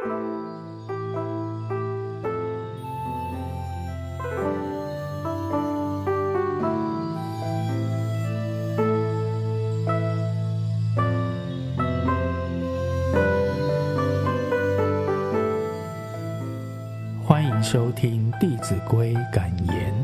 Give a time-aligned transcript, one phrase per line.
[0.00, 0.06] 欢
[17.44, 19.97] 迎收听《弟子规》感言。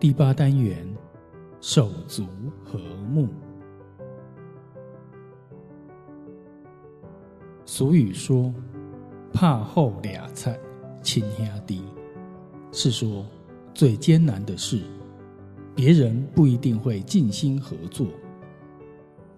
[0.00, 0.86] 第八单元，
[1.60, 2.24] 手足
[2.64, 2.78] 和
[3.12, 3.26] 睦。
[7.66, 8.54] 俗语说
[9.34, 10.56] ：“怕后俩菜，
[11.02, 11.82] 亲兄弟。”
[12.70, 13.26] 是说
[13.74, 14.84] 最艰难的事，
[15.74, 18.06] 别人不一定会尽心合作，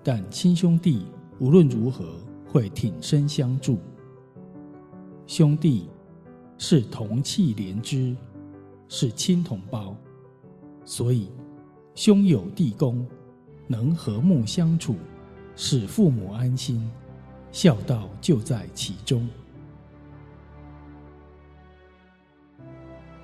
[0.04, 1.06] 但亲兄弟
[1.38, 2.04] 无论如何
[2.46, 3.78] 会挺身相助。
[5.26, 5.88] 兄弟
[6.58, 8.14] 是同气连枝，
[8.90, 9.96] 是亲同胞。
[10.90, 11.30] 所以，
[11.94, 13.06] 兄友弟恭，
[13.68, 14.96] 能和睦相处，
[15.54, 16.90] 使父母安心，
[17.52, 19.28] 孝道就在其中。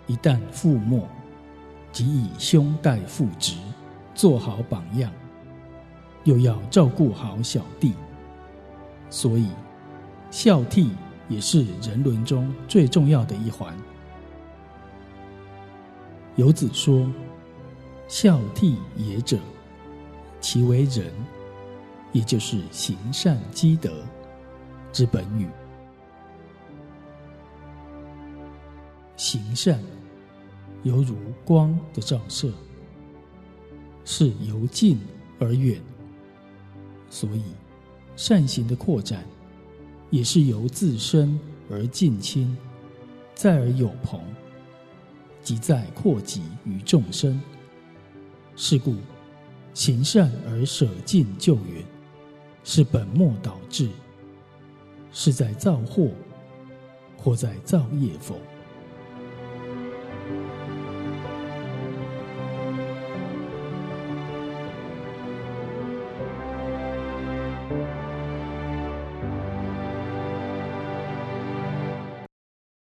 [0.07, 1.09] 一旦父没，
[1.91, 3.57] 即以兄代父职，
[4.15, 5.11] 做好榜样，
[6.23, 7.95] 又要照顾好小弟，
[9.11, 9.49] 所以
[10.31, 10.91] 孝悌
[11.29, 13.77] 也是人伦中最重要的一环。
[16.37, 17.11] 游子说。
[18.09, 19.39] 孝悌也者，
[20.41, 21.13] 其为仁，
[22.13, 23.91] 也就是行善积德
[24.93, 25.49] 之本与。
[29.17, 29.81] 行善
[30.85, 32.53] 犹如光的照射，
[34.05, 35.01] 是由近
[35.41, 35.81] 而远，
[37.11, 37.43] 所以
[38.15, 39.27] 善行的扩展，
[40.11, 42.57] 也是由自身而近亲，
[43.35, 44.21] 再而有朋，
[45.43, 47.41] 即在扩及于众生。
[48.57, 48.97] 是故，
[49.75, 51.85] 行善而舍近就远，
[52.65, 53.91] 是本末倒置，
[55.13, 56.09] 是在造祸，
[57.19, 58.41] 或在造业否？